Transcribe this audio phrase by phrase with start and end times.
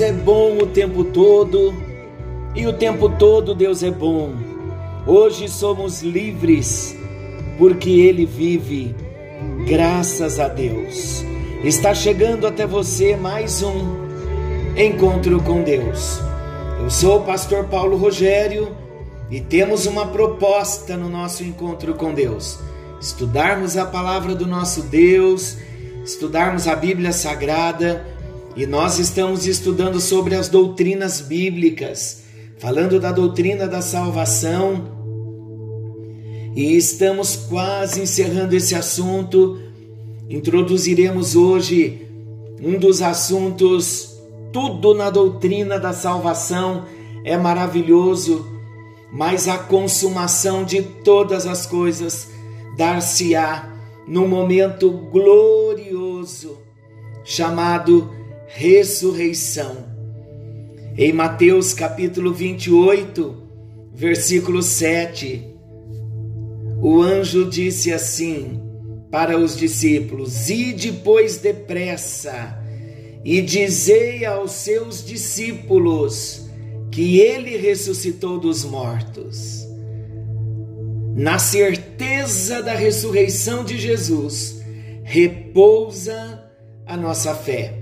[0.00, 1.74] É bom o tempo todo
[2.54, 4.32] e o tempo todo Deus é bom.
[5.04, 6.96] Hoje somos livres
[7.58, 8.94] porque Ele vive,
[9.66, 11.24] graças a Deus.
[11.64, 13.96] Está chegando até você mais um
[14.76, 16.20] encontro com Deus.
[16.80, 18.76] Eu sou o pastor Paulo Rogério
[19.28, 22.60] e temos uma proposta no nosso encontro com Deus:
[23.00, 25.56] estudarmos a palavra do nosso Deus,
[26.04, 28.17] estudarmos a Bíblia Sagrada
[28.58, 32.24] e nós estamos estudando sobre as doutrinas bíblicas,
[32.58, 34.98] falando da doutrina da salvação.
[36.56, 39.60] E estamos quase encerrando esse assunto.
[40.28, 42.04] Introduziremos hoje
[42.60, 44.18] um dos assuntos,
[44.52, 46.84] tudo na doutrina da salvação
[47.24, 48.44] é maravilhoso,
[49.12, 52.28] mas a consumação de todas as coisas
[52.76, 53.72] dar-se-á
[54.04, 56.58] num momento glorioso
[57.22, 58.17] chamado
[58.48, 59.76] ressurreição.
[60.96, 63.42] Em Mateus capítulo 28,
[63.94, 65.44] versículo 7,
[66.80, 68.60] o anjo disse assim
[69.10, 72.58] para os discípulos: Ide, pois, depressa,
[73.22, 76.48] e dizei aos seus discípulos
[76.90, 79.66] que ele ressuscitou dos mortos.
[81.14, 84.62] Na certeza da ressurreição de Jesus,
[85.04, 86.44] repousa
[86.86, 87.77] a nossa fé.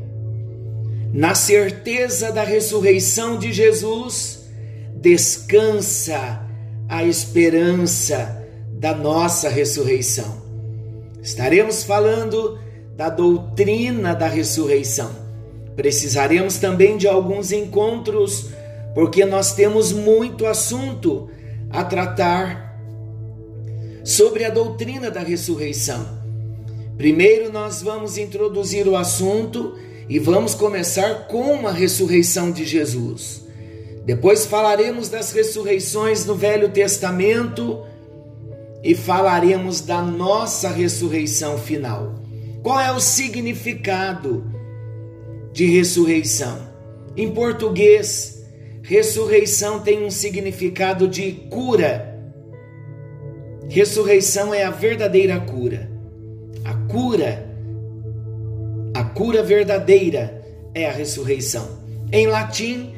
[1.13, 4.47] Na certeza da ressurreição de Jesus,
[4.95, 6.43] descansa
[6.89, 10.43] a esperança da nossa ressurreição.
[11.23, 12.59] Estaremos falando
[12.97, 15.11] da doutrina da ressurreição.
[15.75, 18.51] Precisaremos também de alguns encontros,
[18.95, 21.29] porque nós temos muito assunto
[21.71, 22.79] a tratar
[24.03, 26.07] sobre a doutrina da ressurreição.
[26.97, 29.75] Primeiro, nós vamos introduzir o assunto
[30.09, 33.45] e vamos começar com a ressurreição de Jesus.
[34.05, 37.85] Depois falaremos das ressurreições no Velho Testamento
[38.85, 42.15] e falaremos da nossa ressurreição final.
[42.63, 44.45] Qual é o significado
[45.53, 46.69] de ressurreição?
[47.17, 48.45] Em português,
[48.83, 52.15] ressurreição tem um significado de cura.
[53.69, 55.91] Ressurreição é a verdadeira cura.
[56.65, 57.56] A cura,
[59.17, 60.45] cura verdadeira
[60.75, 61.67] é a ressurreição.
[62.13, 62.93] Em latim,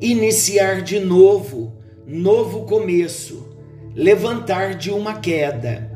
[0.00, 1.72] iniciar de novo,
[2.06, 3.48] novo começo
[3.92, 5.90] levantar de uma queda.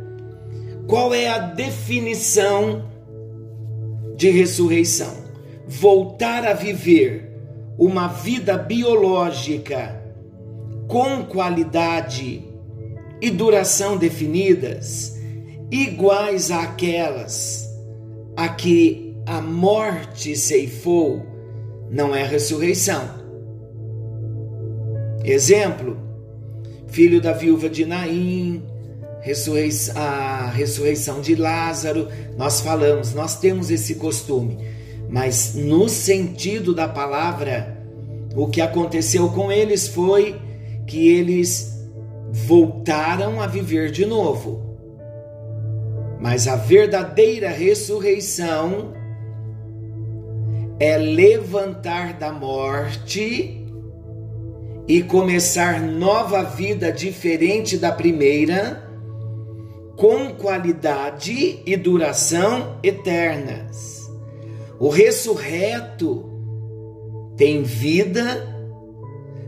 [0.88, 2.90] Qual é a definição
[4.16, 5.22] de ressurreição?
[5.68, 7.30] Voltar a viver
[7.78, 10.02] uma vida biológica
[10.88, 12.42] com qualidade
[13.20, 15.16] e duração definidas,
[15.70, 17.72] iguais àquelas
[18.36, 21.24] a que a morte ceifou,
[21.90, 23.22] não é ressurreição.
[25.24, 25.96] Exemplo:
[26.88, 28.62] filho da viúva de Naim,
[29.94, 34.58] a ressurreição de Lázaro, nós falamos, nós temos esse costume,
[35.08, 37.78] mas no sentido da palavra,
[38.34, 40.40] o que aconteceu com eles foi
[40.86, 41.72] que eles
[42.32, 44.72] voltaram a viver de novo.
[46.20, 49.01] Mas a verdadeira ressurreição
[50.78, 53.62] é levantar da morte
[54.88, 58.90] e começar nova vida diferente da primeira,
[59.96, 64.10] com qualidade e duração eternas.
[64.80, 66.28] O ressurreto
[67.36, 68.44] tem vida,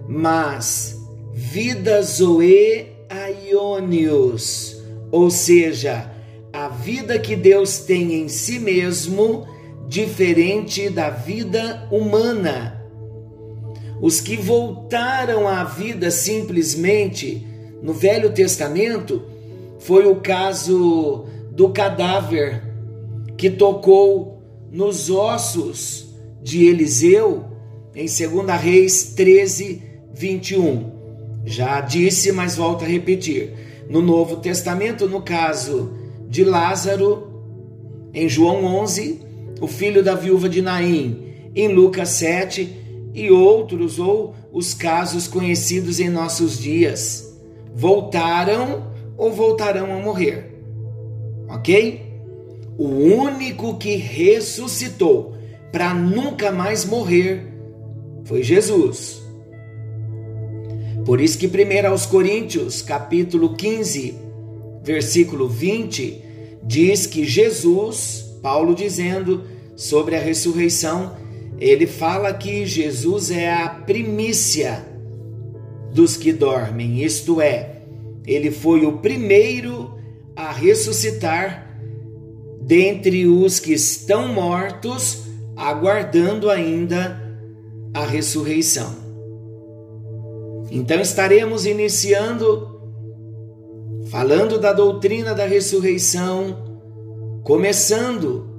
[0.08, 0.96] mas
[1.32, 4.80] vida zoe aionios,
[5.10, 6.10] ou seja,
[6.52, 9.46] a vida que Deus tem em si mesmo,
[9.94, 12.85] diferente da vida humana.
[14.02, 17.46] Os que voltaram à vida simplesmente
[17.81, 19.23] no Velho Testamento
[19.79, 22.61] foi o caso do cadáver
[23.37, 26.12] que tocou nos ossos
[26.43, 27.44] de Eliseu
[27.94, 29.81] em 2 Reis 13,
[30.12, 30.91] 21.
[31.44, 33.52] Já disse, mas volto a repetir.
[33.88, 35.93] No Novo Testamento, no caso
[36.29, 37.29] de Lázaro,
[38.12, 39.23] em João 11,
[39.64, 45.99] o filho da viúva de Naim, em Lucas 7 e outros, ou os casos conhecidos
[46.00, 47.34] em nossos dias
[47.75, 50.61] voltaram ou voltarão a morrer.
[51.49, 52.02] Ok?
[52.76, 55.34] O único que ressuscitou
[55.72, 57.46] para nunca mais morrer
[58.25, 59.22] foi Jesus.
[61.05, 64.14] Por isso que 1 aos Coríntios, capítulo 15,
[64.82, 66.22] versículo 20,
[66.62, 71.16] diz que Jesus, Paulo dizendo sobre a ressurreição,
[71.58, 74.84] ele fala que Jesus é a primícia
[75.92, 77.82] dos que dormem, isto é,
[78.26, 79.94] ele foi o primeiro
[80.34, 81.78] a ressuscitar
[82.60, 85.22] dentre os que estão mortos,
[85.56, 87.20] aguardando ainda
[87.92, 89.04] a ressurreição.
[90.70, 92.74] Então estaremos iniciando
[94.06, 96.80] falando da doutrina da ressurreição,
[97.42, 98.53] começando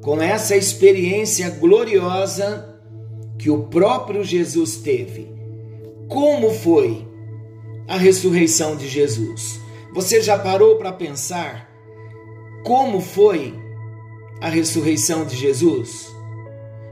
[0.00, 2.78] com essa experiência gloriosa
[3.38, 5.30] que o próprio Jesus teve
[6.10, 7.06] como foi
[7.86, 9.60] a ressurreição de Jesus?
[9.94, 11.70] Você já parou para pensar
[12.64, 13.54] como foi
[14.40, 16.12] a ressurreição de Jesus?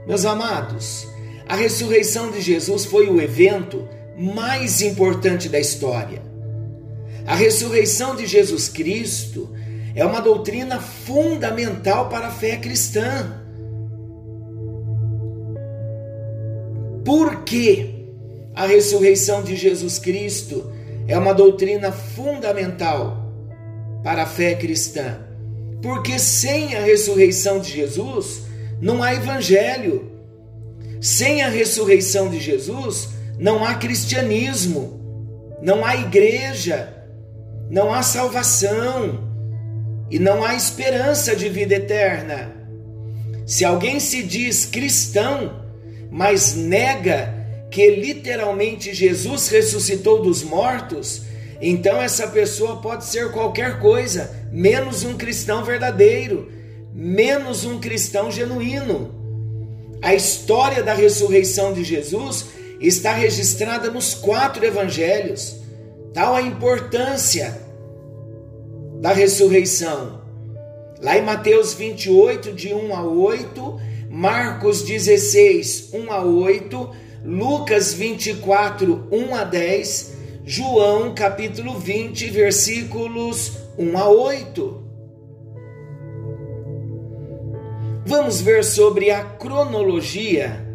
[0.07, 1.05] Meus amados,
[1.49, 3.85] a ressurreição de Jesus foi o evento
[4.17, 6.23] mais importante da história.
[7.27, 9.49] A ressurreição de Jesus Cristo
[9.99, 13.35] é uma doutrina fundamental para a fé cristã.
[17.03, 17.95] Por quê?
[18.55, 20.71] A ressurreição de Jesus Cristo
[21.05, 23.29] é uma doutrina fundamental
[24.01, 25.19] para a fé cristã.
[25.81, 28.43] Porque sem a ressurreição de Jesus,
[28.79, 30.09] não há evangelho.
[31.01, 37.05] Sem a ressurreição de Jesus, não há cristianismo, não há igreja,
[37.69, 39.27] não há salvação
[40.09, 42.53] e não há esperança de vida eterna.
[43.45, 45.63] Se alguém se diz cristão,
[46.11, 47.33] mas nega
[47.71, 51.23] que literalmente Jesus ressuscitou dos mortos,
[51.61, 56.51] então essa pessoa pode ser qualquer coisa, menos um cristão verdadeiro,
[56.93, 59.15] menos um cristão genuíno.
[60.01, 62.47] A história da ressurreição de Jesus
[62.79, 65.57] está registrada nos quatro evangelhos.
[66.13, 67.68] Tal a importância
[68.99, 70.21] da ressurreição.
[71.01, 73.79] Lá em Mateus 28, de 1 a 8,
[74.09, 76.89] Marcos 16, 1 a 8,
[77.23, 84.83] Lucas 24, 1 a 10, João capítulo 20, versículos 1 a 8.
[88.05, 90.65] Vamos ver sobre a cronologia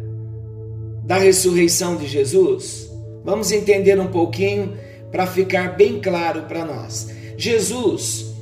[1.03, 2.89] da ressurreição de Jesus?
[3.23, 4.77] Vamos entender um pouquinho
[5.11, 7.09] para ficar bem claro para nós.
[7.37, 8.33] Jesus,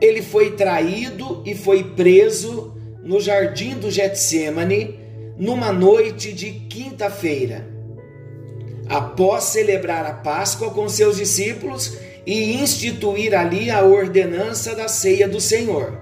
[0.00, 4.98] ele foi traído e foi preso no jardim do Getsemane
[5.38, 7.66] numa noite de quinta-feira,
[8.88, 15.40] após celebrar a Páscoa com seus discípulos e instituir ali a ordenança da ceia do
[15.40, 16.00] Senhor.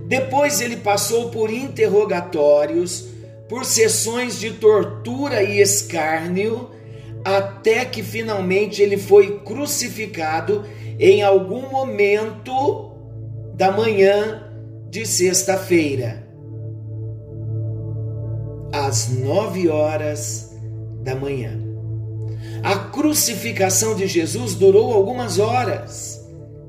[0.00, 3.08] Depois ele passou por interrogatórios,
[3.48, 6.70] por sessões de tortura e escárnio,
[7.24, 10.64] até que finalmente ele foi crucificado
[10.98, 12.92] em algum momento
[13.54, 14.42] da manhã
[14.88, 16.26] de sexta-feira
[18.72, 20.54] às nove horas
[21.02, 21.58] da manhã.
[22.62, 26.24] A crucificação de Jesus durou algumas horas,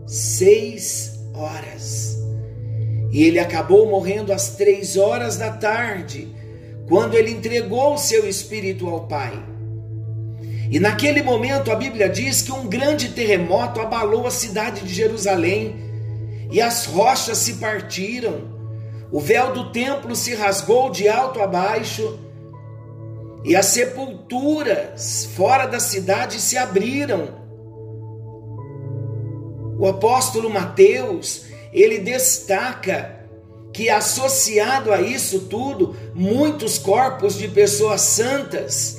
[0.06, 2.18] seis horas.
[3.12, 6.28] E ele acabou morrendo às três horas da tarde,
[6.88, 9.57] quando ele entregou o seu espírito ao Pai.
[10.70, 15.76] E naquele momento a Bíblia diz que um grande terremoto abalou a cidade de Jerusalém
[16.52, 18.58] e as rochas se partiram
[19.12, 22.20] o véu do templo se rasgou de alto a baixo,
[23.44, 27.30] e as sepulturas fora da cidade se abriram.
[29.80, 33.16] O apóstolo Mateus, ele destaca
[33.72, 38.97] que associado a isso tudo, muitos corpos de pessoas santas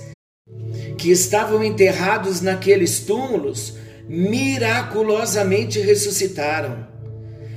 [0.98, 3.74] que estavam enterrados naqueles túmulos
[4.08, 6.86] miraculosamente ressuscitaram.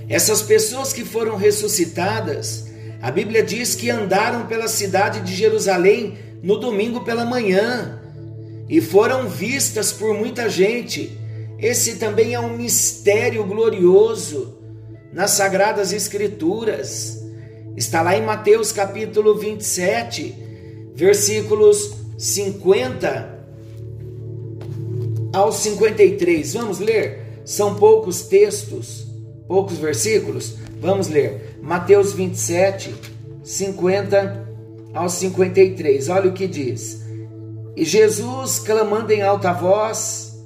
[0.07, 2.65] Essas pessoas que foram ressuscitadas,
[3.01, 7.99] a Bíblia diz que andaram pela cidade de Jerusalém no domingo pela manhã
[8.69, 11.17] e foram vistas por muita gente.
[11.57, 14.57] Esse também é um mistério glorioso
[15.13, 17.19] nas Sagradas Escrituras.
[17.75, 20.35] Está lá em Mateus capítulo 27,
[20.93, 23.39] versículos 50
[25.33, 26.53] ao 53.
[26.53, 27.41] Vamos ler?
[27.43, 29.07] São poucos textos,
[29.47, 30.55] poucos versículos.
[30.79, 31.57] Vamos ler.
[31.63, 32.93] Mateus 27,
[33.43, 34.47] 50
[34.93, 36.09] ao 53.
[36.09, 37.01] Olha o que diz.
[37.75, 40.39] E Jesus, clamando em alta voz,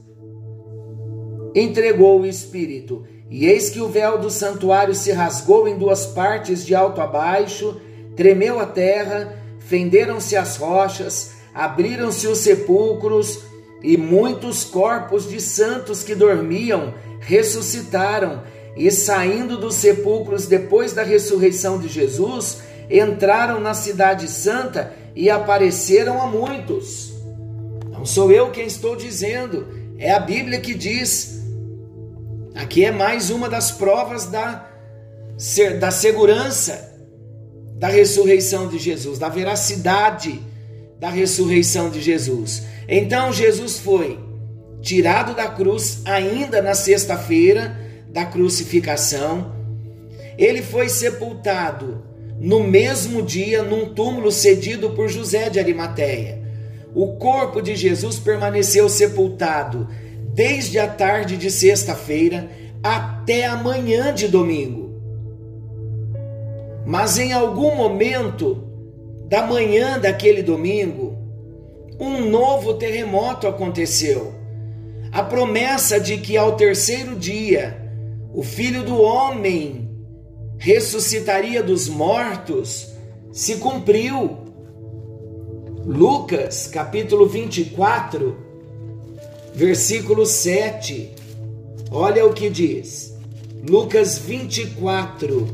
[1.54, 3.04] entregou o Espírito.
[3.30, 7.08] E eis que o véu do santuário se rasgou em duas partes, de alto a
[7.08, 7.82] baixo,
[8.16, 13.40] tremeu a terra, fenderam-se as rochas, abriram-se os sepulcros,
[13.82, 18.44] e muitos corpos de santos que dormiam ressuscitaram,
[18.76, 22.58] e saindo dos sepulcros depois da ressurreição de Jesus,
[22.92, 27.14] entraram na Cidade Santa e apareceram a muitos.
[27.90, 29.66] Não sou eu quem estou dizendo,
[29.98, 31.42] é a Bíblia que diz.
[32.54, 34.68] Aqui é mais uma das provas da,
[35.80, 36.94] da segurança
[37.78, 40.42] da ressurreição de Jesus, da veracidade
[41.00, 42.64] da ressurreição de Jesus.
[42.88, 44.20] Então Jesus foi
[44.82, 47.76] tirado da cruz ainda na sexta-feira
[48.10, 49.54] da crucificação.
[50.38, 52.04] Ele foi sepultado
[52.40, 56.44] no mesmo dia num túmulo cedido por José de Arimateia.
[56.94, 59.88] O corpo de Jesus permaneceu sepultado
[60.34, 62.50] desde a tarde de sexta-feira
[62.84, 65.02] até a manhã de domingo.
[66.86, 68.64] Mas em algum momento
[69.28, 71.18] da manhã daquele domingo,
[72.00, 74.34] um novo terremoto aconteceu.
[75.12, 77.82] A promessa de que ao terceiro dia
[78.34, 79.90] o filho do homem
[80.58, 82.94] ressuscitaria dos mortos
[83.32, 84.38] se cumpriu.
[85.86, 88.36] Lucas, capítulo 24,
[89.54, 91.12] versículo 7.
[91.92, 93.16] Olha o que diz.
[93.68, 95.48] Lucas 24,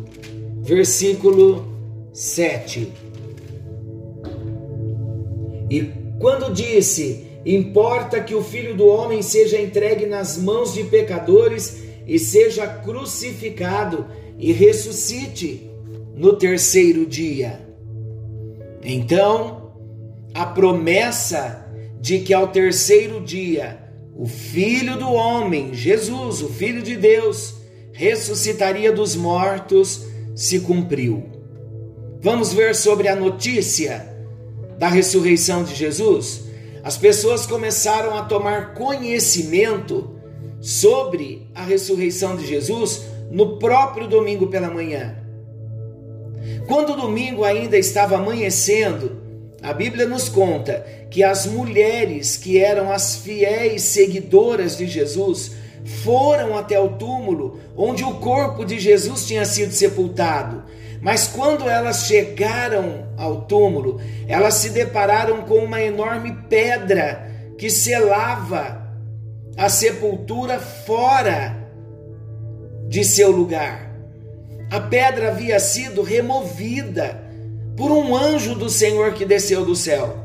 [0.64, 1.66] versículo
[2.14, 2.92] 7.
[5.72, 11.82] E quando disse: Importa que o filho do homem seja entregue nas mãos de pecadores
[12.06, 14.06] e seja crucificado
[14.38, 15.72] e ressuscite
[16.14, 17.66] no terceiro dia.
[18.84, 19.72] Então,
[20.34, 21.66] a promessa
[22.02, 23.80] de que ao terceiro dia
[24.14, 27.56] o Filho do Homem, Jesus, o Filho de Deus,
[27.94, 31.24] ressuscitaria dos mortos, se cumpriu.
[32.20, 34.11] Vamos ver sobre a notícia
[34.82, 36.46] da ressurreição de Jesus.
[36.84, 40.16] As pessoas começaram a tomar conhecimento
[40.60, 45.16] sobre a ressurreição de Jesus no próprio domingo pela manhã.
[46.68, 49.22] Quando o domingo ainda estava amanhecendo,
[49.62, 55.52] a Bíblia nos conta que as mulheres que eram as fiéis seguidoras de Jesus
[56.04, 60.64] foram até o túmulo onde o corpo de Jesus tinha sido sepultado.
[61.02, 67.28] Mas quando elas chegaram ao túmulo, elas se depararam com uma enorme pedra
[67.58, 68.82] que selava
[69.58, 71.58] a sepultura fora
[72.88, 73.92] de seu lugar.
[74.70, 77.22] A pedra havia sido removida
[77.76, 80.18] por um anjo do Senhor que desceu do céu.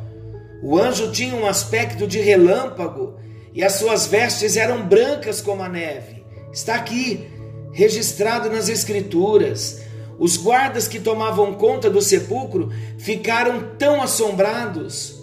[0.63, 3.17] O anjo tinha um aspecto de relâmpago
[3.55, 6.25] e as suas vestes eram brancas como a neve.
[6.53, 7.27] Está aqui,
[7.73, 9.86] registrado nas Escrituras.
[10.19, 15.21] Os guardas que tomavam conta do sepulcro ficaram tão assombrados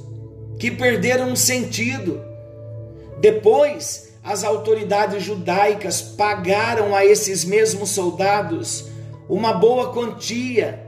[0.60, 2.22] que perderam o sentido.
[3.20, 8.86] Depois, as autoridades judaicas pagaram a esses mesmos soldados
[9.28, 10.80] uma boa quantia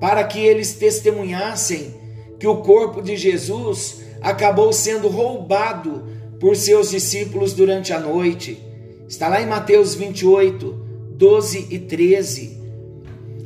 [0.00, 1.94] para que eles testemunhassem
[2.38, 6.04] que o corpo de Jesus acabou sendo roubado
[6.40, 8.60] por seus discípulos durante a noite.
[9.08, 10.72] Está lá em Mateus 28,
[11.16, 12.63] 12 e 13.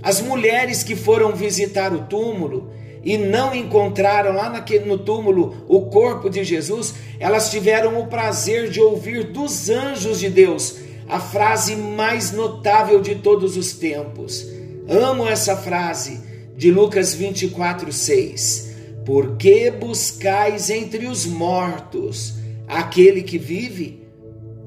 [0.02, 2.70] As mulheres que foram visitar o túmulo
[3.02, 8.70] e não encontraram lá naquele, no túmulo o corpo de Jesus, elas tiveram o prazer
[8.70, 10.76] de ouvir dos anjos de Deus
[11.08, 14.46] a frase mais notável de todos os tempos.
[14.86, 16.20] Amo essa frase
[16.56, 18.68] de Lucas 24, 6.
[19.06, 22.34] Por que buscais entre os mortos
[22.66, 24.06] aquele que vive?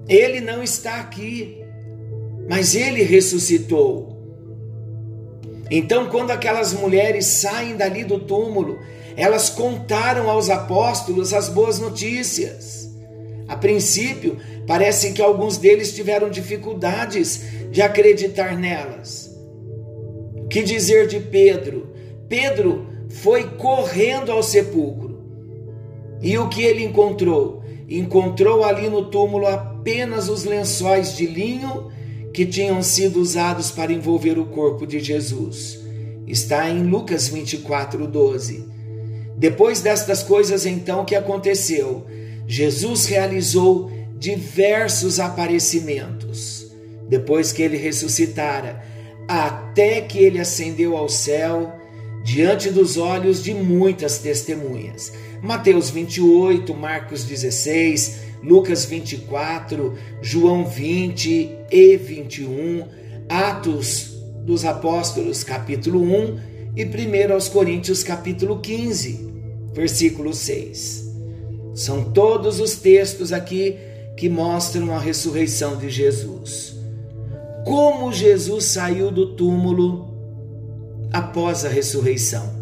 [0.07, 1.57] Ele não está aqui.
[2.49, 4.10] mas ele ressuscitou.
[5.73, 8.79] Então, quando aquelas mulheres saem dali do túmulo,
[9.15, 12.91] elas contaram aos apóstolos as boas notícias.
[13.47, 14.37] A princípio,
[14.67, 19.33] parece que alguns deles tiveram dificuldades de acreditar nelas.
[20.49, 21.93] Que dizer de Pedro?
[22.27, 25.21] Pedro foi correndo ao sepulcro.
[26.21, 27.63] E o que ele encontrou?
[27.87, 31.89] Encontrou ali no túmulo apenas os lençóis de linho
[32.33, 35.79] que tinham sido usados para envolver o corpo de Jesus.
[36.27, 38.65] Está em Lucas 24, 12.
[39.37, 42.05] Depois destas coisas, então, que aconteceu?
[42.47, 46.71] Jesus realizou diversos aparecimentos.
[47.09, 48.81] Depois que ele ressuscitara,
[49.27, 51.73] até que ele ascendeu ao céu,
[52.23, 55.11] diante dos olhos de muitas testemunhas.
[55.41, 62.87] Mateus 28, Marcos 16, Lucas 24, João 20 e 21,
[63.29, 64.11] Atos
[64.43, 66.39] dos Apóstolos, capítulo 1
[66.75, 69.31] e 1 aos Coríntios, capítulo 15
[69.73, 71.09] versículo 6.
[71.73, 73.77] São todos os textos aqui
[74.17, 76.75] que mostram a ressurreição de Jesus.
[77.65, 80.09] Como Jesus saiu do túmulo
[81.13, 82.59] após a ressurreição.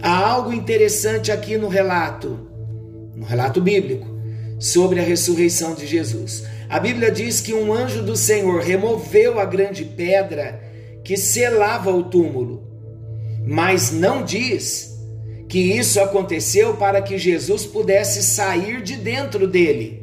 [0.00, 2.38] Há algo interessante aqui no relato,
[3.14, 4.06] no relato bíblico,
[4.62, 6.44] sobre a ressurreição de Jesus.
[6.68, 10.62] A Bíblia diz que um anjo do Senhor removeu a grande pedra
[11.02, 12.62] que selava o túmulo,
[13.44, 14.96] mas não diz
[15.48, 20.00] que isso aconteceu para que Jesus pudesse sair de dentro dele.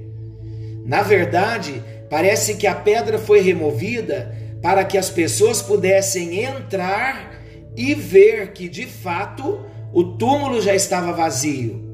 [0.85, 7.41] Na verdade, parece que a pedra foi removida para que as pessoas pudessem entrar
[7.77, 9.61] e ver que de fato
[9.93, 11.88] o túmulo já estava vazio.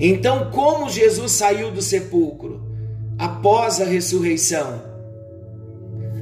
[0.00, 2.62] Então, como Jesus saiu do sepulcro
[3.18, 4.82] após a ressurreição?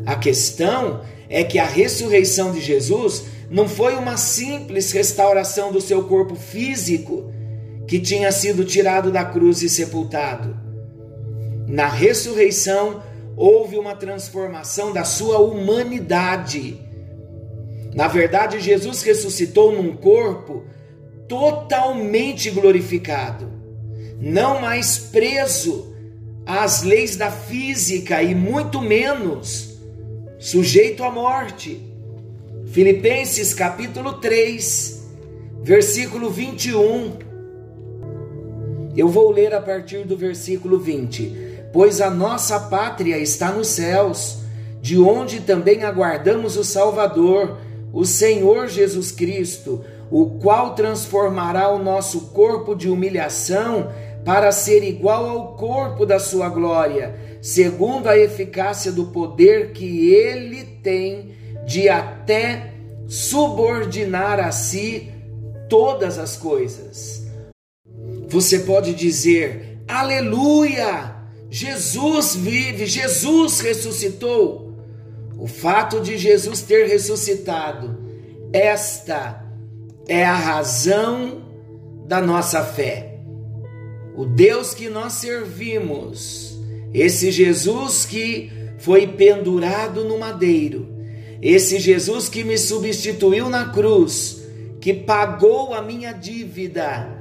[0.06, 6.04] A questão é que a ressurreição de Jesus não foi uma simples restauração do seu
[6.04, 7.30] corpo físico
[7.86, 10.56] que tinha sido tirado da cruz e sepultado.
[11.68, 13.02] Na ressurreição,
[13.36, 16.80] houve uma transformação da sua humanidade.
[17.94, 20.64] Na verdade, Jesus ressuscitou num corpo
[21.28, 23.50] totalmente glorificado,
[24.20, 25.94] não mais preso
[26.44, 29.76] às leis da física e muito menos
[30.38, 31.80] sujeito à morte.
[32.66, 35.02] Filipenses capítulo 3,
[35.62, 37.18] versículo 21.
[38.96, 41.46] Eu vou ler a partir do versículo 20.
[41.72, 44.38] Pois a nossa pátria está nos céus,
[44.80, 47.58] de onde também aguardamos o Salvador,
[47.92, 53.90] o Senhor Jesus Cristo, o qual transformará o nosso corpo de humilhação
[54.26, 60.64] para ser igual ao corpo da sua glória, segundo a eficácia do poder que ele
[60.82, 61.30] tem
[61.64, 62.74] de até
[63.06, 65.12] subordinar a si
[65.68, 67.24] todas as coisas.
[68.26, 71.14] Você pode dizer: Aleluia!
[71.48, 74.74] Jesus vive, Jesus ressuscitou.
[75.38, 77.96] O fato de Jesus ter ressuscitado,
[78.52, 79.44] esta
[80.08, 81.44] é a razão
[82.08, 83.05] da nossa fé.
[84.16, 86.58] O Deus que nós servimos,
[86.94, 90.88] esse Jesus que foi pendurado no madeiro,
[91.42, 94.42] esse Jesus que me substituiu na cruz,
[94.80, 97.14] que pagou a minha dívida,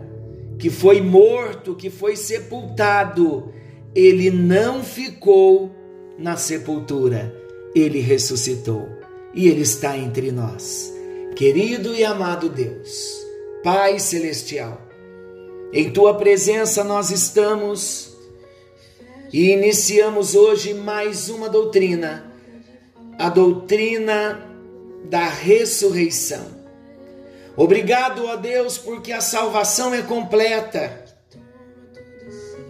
[0.57, 3.51] que foi morto, que foi sepultado,
[3.93, 5.71] ele não ficou
[6.17, 7.35] na sepultura,
[7.75, 8.87] ele ressuscitou
[9.33, 10.93] e ele está entre nós.
[11.35, 13.25] Querido e amado Deus,
[13.61, 14.84] Pai celestial,
[15.75, 18.15] em tua presença nós estamos
[19.33, 22.31] e iniciamos hoje mais uma doutrina
[23.19, 24.41] a doutrina
[25.05, 26.45] da ressurreição.
[27.57, 31.05] Obrigado a Deus porque a salvação é completa.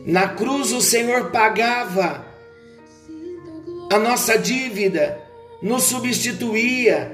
[0.06, 2.26] Na cruz o Senhor pagava
[3.92, 5.20] a nossa dívida,
[5.62, 7.12] nos substituía.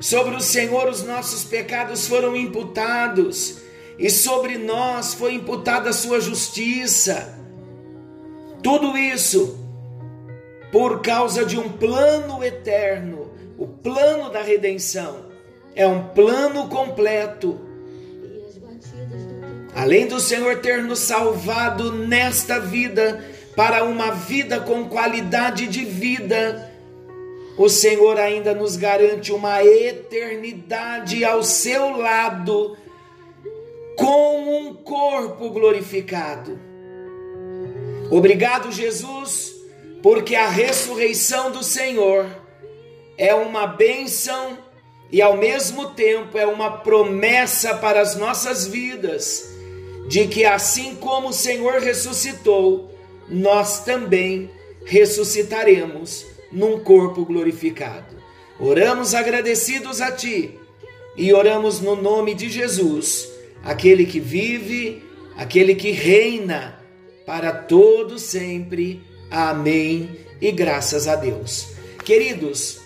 [0.00, 3.67] Sobre o Senhor os nossos pecados foram imputados
[3.98, 7.36] e sobre nós foi imputada a sua justiça.
[8.62, 9.58] Tudo isso
[10.70, 13.32] por causa de um plano eterno.
[13.58, 15.26] O plano da redenção
[15.74, 17.58] é um plano completo.
[19.74, 23.24] Além do Senhor ter nos salvado nesta vida
[23.56, 26.72] para uma vida com qualidade de vida,
[27.56, 32.76] o Senhor ainda nos garante uma eternidade ao seu lado
[33.98, 36.58] com um corpo glorificado.
[38.10, 39.58] Obrigado, Jesus
[40.02, 42.26] porque a ressurreição do Senhor
[43.16, 44.58] é uma bênção
[45.10, 49.48] e ao mesmo tempo é uma promessa para as nossas vidas,
[50.06, 52.94] de que assim como o Senhor ressuscitou,
[53.28, 54.50] nós também
[54.84, 58.16] ressuscitaremos num corpo glorificado.
[58.60, 60.58] Oramos agradecidos a Ti
[61.16, 63.28] e oramos no nome de Jesus,
[63.62, 65.02] aquele que vive,
[65.36, 66.78] aquele que reina
[67.26, 69.02] para todo sempre.
[69.30, 70.10] Amém.
[70.40, 71.68] E graças a Deus.
[72.04, 72.80] Queridos,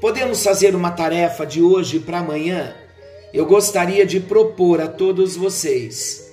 [0.00, 2.74] podemos fazer uma tarefa de hoje para amanhã?
[3.32, 6.28] Eu gostaria de propor a todos vocês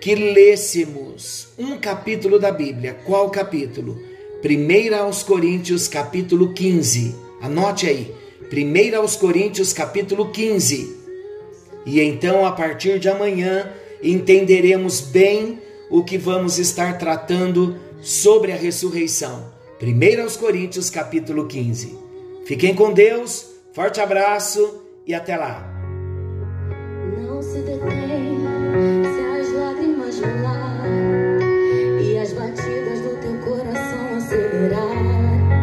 [0.00, 2.94] que lêssemos um capítulo da Bíblia.
[3.04, 4.00] Qual capítulo?
[4.42, 7.14] 1 aos Coríntios, capítulo 15.
[7.42, 8.14] Anote aí.
[8.50, 10.99] 1 aos Coríntios, capítulo 15.
[11.84, 13.70] E então, a partir de amanhã,
[14.02, 15.58] entenderemos bem
[15.90, 19.52] o que vamos estar tratando sobre a ressurreição.
[19.82, 21.98] 1 aos Coríntios, capítulo 15.
[22.44, 25.66] Fiquem com Deus, forte abraço e até lá.
[27.18, 27.60] Não se.